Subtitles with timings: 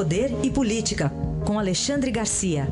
[0.00, 1.10] Poder e Política,
[1.46, 2.62] com Alexandre Garcia.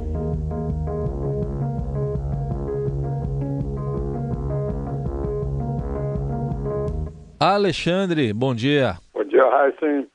[7.39, 8.95] Alexandre, bom dia.
[9.13, 10.09] Bom dia, Heisen.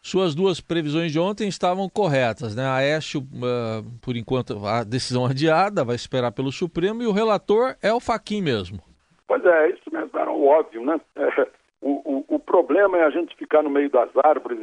[0.00, 2.62] Suas duas previsões de ontem estavam corretas, né?
[2.62, 7.74] A Aécio, uh, por enquanto, a decisão adiada, vai esperar pelo Supremo, e o relator
[7.82, 8.78] é o Faquin mesmo.
[9.26, 11.00] Pois é, isso mesmo era óbvio, né?
[11.16, 11.48] É,
[11.82, 14.62] o, o, o, problema é a gente ficar no meio das árvores,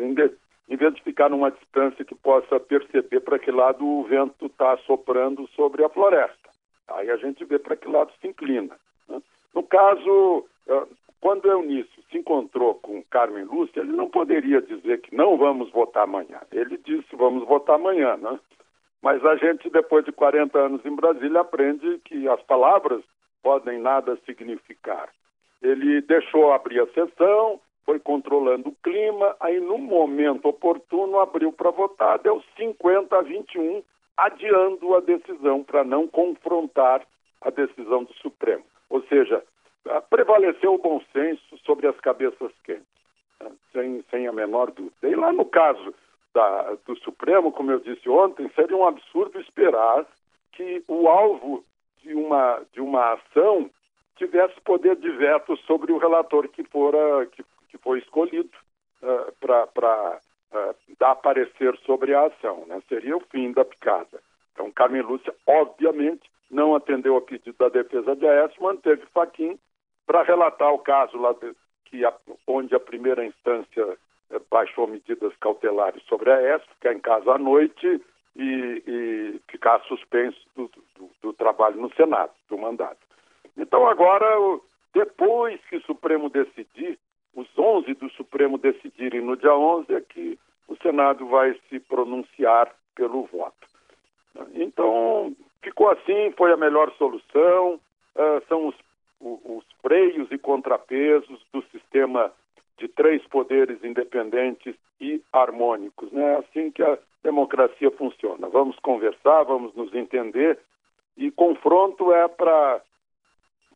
[0.69, 4.77] em, vez de ficar numa distância que possa perceber para que lado o vento está
[4.79, 6.49] soprando sobre a floresta.
[6.87, 8.75] Aí a gente vê para que lado se inclina.
[9.07, 9.21] Né?
[9.53, 10.87] No caso, uh,
[11.19, 16.03] quando Eunício se encontrou com Carmen Lúcia, ele não poderia dizer que não vamos votar
[16.03, 16.39] amanhã.
[16.51, 18.39] Ele disse vamos votar amanhã, né?
[19.01, 23.03] Mas a gente, depois de 40 anos em Brasília, aprende que as palavras
[23.43, 25.09] podem nada significar.
[25.61, 31.71] Ele deixou abrir a sessão, foi controlando o clima, aí no momento oportuno abriu para
[31.71, 33.81] votar, deu 50 a 21,
[34.17, 37.07] adiando a decisão para não confrontar
[37.39, 38.65] a decisão do Supremo.
[38.89, 39.41] Ou seja,
[40.09, 42.83] prevaleceu o bom senso sobre as cabeças quentes,
[43.39, 43.51] né?
[43.71, 45.07] sem, sem a menor dúvida.
[45.07, 45.95] E lá no caso
[46.33, 50.05] da, do Supremo, como eu disse ontem, seria um absurdo esperar
[50.51, 51.63] que o alvo
[52.03, 53.69] de uma, de uma ação
[54.17, 58.49] tivesse poder de veto sobre o relator que, fora, que, que foi escolhido
[59.01, 60.19] uh, para
[60.51, 62.65] uh, dar parecer sobre a ação.
[62.67, 62.81] Né?
[62.87, 64.21] Seria o fim da picada.
[64.53, 69.59] Então, Carmen Lúcia, obviamente, não atendeu ao pedido da defesa de Aécio, manteve Faquim
[70.05, 71.53] para relatar o caso lá de,
[71.85, 72.13] que a,
[72.47, 73.97] onde a primeira instância
[74.31, 78.01] eh, baixou medidas cautelares sobre a ES, ficar em casa à noite
[78.35, 82.99] e, e ficar suspenso do, do, do, trabalho no Senado, do mandato.
[83.57, 84.25] Então agora,
[84.93, 86.97] depois que o Supremo decidir,
[87.87, 93.23] 11 do Supremo decidirem no dia 11, é que o Senado vai se pronunciar pelo
[93.23, 93.67] voto.
[94.53, 97.79] Então, ficou assim, foi a melhor solução,
[98.15, 98.75] uh, são os
[99.19, 102.31] os freios e contrapesos do sistema
[102.77, 106.11] de três poderes independentes e harmônicos.
[106.11, 106.33] Né?
[106.33, 108.47] É assim que a democracia funciona.
[108.49, 110.59] Vamos conversar, vamos nos entender
[111.17, 112.81] e confronto é para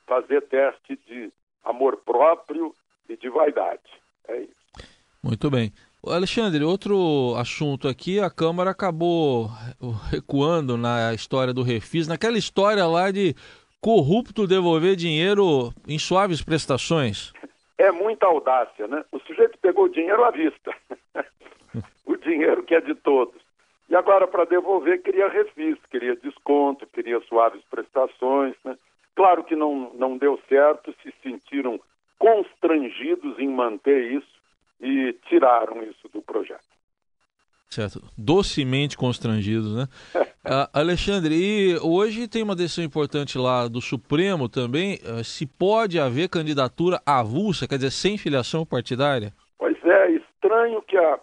[0.06, 1.32] fazer teste de
[1.64, 2.76] amor próprio
[3.10, 4.01] e de vaidade.
[5.31, 5.72] Muito bem.
[6.06, 9.47] Alexandre, outro assunto aqui, a Câmara acabou
[10.12, 13.34] recuando na história do Refis, naquela história lá de
[13.80, 17.31] corrupto devolver dinheiro em suaves prestações?
[17.78, 19.06] É muita audácia, né?
[19.09, 20.75] O sujeito pegou o dinheiro à vista.
[22.06, 23.41] o dinheiro que é de todos.
[23.90, 28.53] E agora, para devolver, queria refis, queria desconto, queria suaves prestações.
[28.66, 28.75] Né?
[29.16, 31.80] Claro que não, não deu certo, se sentiram
[32.20, 34.31] constrangidos em manter isso
[34.91, 36.72] e tiraram isso do projeto.
[37.69, 38.02] Certo.
[38.18, 39.88] Docemente constrangidos, né?
[40.13, 44.96] uh, Alexandre, e hoje tem uma decisão importante lá do Supremo também.
[44.96, 49.31] Uh, se pode haver candidatura avulsa, quer dizer, sem filiação partidária?
[49.57, 51.18] Pois é, estranho que a,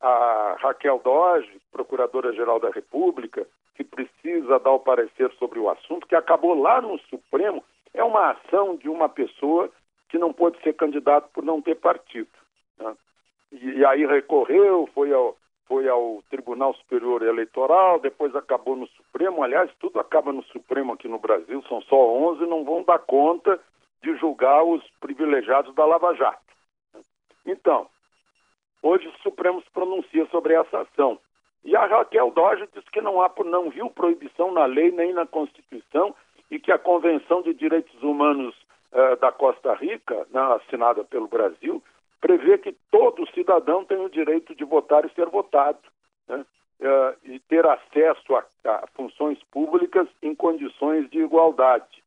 [0.00, 6.14] a Raquel Doge, Procuradora-Geral da República, que precisa dar o parecer sobre o assunto, que
[6.14, 7.62] acabou lá no Supremo,
[7.92, 9.68] é uma ação de uma pessoa
[10.08, 12.28] que não pôde ser candidato por não ter partido.
[12.82, 12.94] Né?
[13.52, 15.36] E, e aí recorreu, foi ao
[15.72, 19.42] foi ao Tribunal Superior Eleitoral, depois acabou no Supremo.
[19.42, 23.58] Aliás, tudo acaba no Supremo aqui no Brasil, são só 11, não vão dar conta
[24.02, 26.42] de julgar os privilegiados da Lava Jato.
[27.46, 27.86] Então,
[28.82, 31.18] hoje o Supremo se pronuncia sobre essa ação.
[31.64, 35.24] E a Raquel Doge diz que não, há, não viu proibição na lei nem na
[35.26, 36.14] Constituição
[36.50, 38.54] e que a Convenção de Direitos Humanos
[38.92, 41.82] eh, da Costa Rica, né, assinada pelo Brasil,
[42.22, 45.80] prevê que todo cidadão tem o direito de votar e ser votado,
[46.28, 46.46] né?
[46.80, 52.02] uh, e ter acesso a, a, funções públicas em condições de igualdade.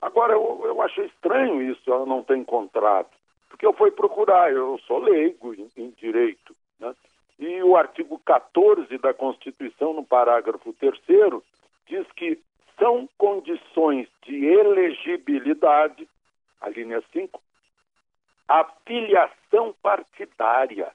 [0.00, 3.08] Agora, eu, eu achei estranho isso, ela não ter encontrado,
[3.48, 6.94] porque eu fui procurar, eu sou leigo em, em direito, né?
[7.38, 10.94] e o artigo 14 da Constituição, no parágrafo 3
[11.86, 12.38] diz que
[12.78, 16.06] são condições de elegibilidade,
[16.60, 17.40] a linha 5,
[18.50, 20.90] a filiação partidária.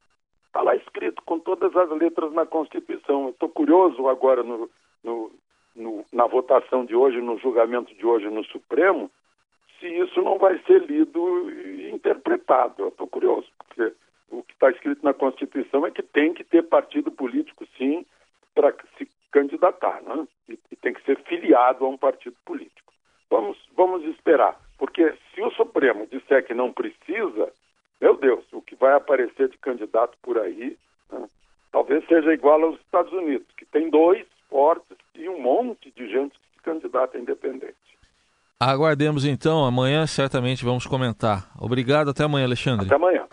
[0.48, 3.30] Está lá escrito com todas as letras na Constituição.
[3.30, 4.70] Estou curioso agora no,
[5.02, 5.32] no,
[5.74, 9.10] no, na votação de hoje, no julgamento de hoje no Supremo,
[9.80, 12.90] se isso não vai ser lido e interpretado.
[12.90, 13.94] Estou curioso, porque
[14.30, 18.06] o que está escrito na Constituição é que tem que ter partido político, sim,
[18.54, 20.28] para se candidatar, né?
[20.50, 22.94] E, e, tem que ser filiado a um partido político.
[23.30, 24.60] Vamos, vamos esperar.
[24.78, 27.52] Porque se o Supremo disser que não precisa,
[28.02, 30.78] meu Deus, o que vai aparecer de candidato por aí
[31.12, 31.28] né,
[31.72, 36.32] talvez seja igual aos Estados Unidos, que tem dois fortes e um monte de gente
[36.32, 37.76] que se candidata independente.
[38.60, 41.50] Aguardemos então, amanhã certamente vamos comentar.
[41.60, 42.86] Obrigado, até amanhã, Alexandre.
[42.86, 43.28] Até amanhã.